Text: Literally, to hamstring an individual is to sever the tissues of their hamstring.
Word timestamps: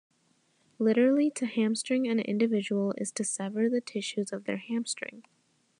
Literally, 0.79 1.29
to 1.29 1.45
hamstring 1.45 2.07
an 2.07 2.19
individual 2.19 2.95
is 2.97 3.11
to 3.11 3.23
sever 3.23 3.69
the 3.69 3.81
tissues 3.81 4.33
of 4.33 4.45
their 4.45 4.57
hamstring. 4.57 5.23